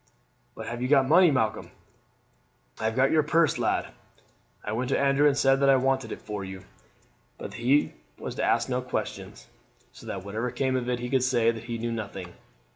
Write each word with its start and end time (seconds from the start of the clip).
"But 0.55 0.65
have 0.65 0.81
you 0.81 0.87
got 0.87 1.07
money, 1.07 1.29
Malcolm?" 1.29 1.69
"I 2.79 2.85
have 2.85 2.95
got 2.95 3.11
your 3.11 3.21
purse, 3.21 3.59
lad. 3.59 3.89
I 4.63 4.71
went 4.71 4.89
to 4.89 4.97
Andrew 4.97 5.27
and 5.27 5.37
said 5.37 5.59
that 5.59 5.69
I 5.69 5.75
wanted 5.75 6.11
it 6.11 6.23
for 6.23 6.43
you, 6.43 6.63
but 7.37 7.51
that 7.51 7.57
he 7.57 7.93
was 8.17 8.33
to 8.33 8.43
ask 8.43 8.67
no 8.67 8.81
questions, 8.81 9.45
so 9.93 10.07
that 10.07 10.25
whatever 10.25 10.49
came 10.49 10.75
of 10.75 10.89
it 10.89 10.97
he 10.97 11.09
could 11.11 11.21
say 11.23 11.51
that 11.51 11.65
he 11.65 11.77
knew 11.77 11.91
nothing. 11.91 12.33